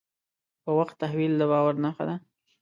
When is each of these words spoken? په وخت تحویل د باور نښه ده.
په 0.63 0.71
وخت 0.79 0.95
تحویل 1.03 1.33
د 1.37 1.41
باور 1.51 1.73
نښه 1.83 2.03
ده. 2.09 2.15